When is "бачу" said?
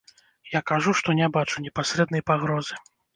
1.35-1.63